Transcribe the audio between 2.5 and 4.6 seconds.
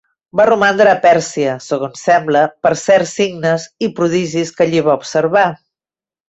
per certs signes i prodigis